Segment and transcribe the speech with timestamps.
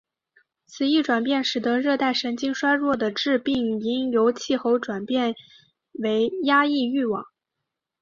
[0.65, 5.35] 此一转变使得热带神经衰弱的致病因由气候转变
[5.93, 7.23] 为压抑欲望。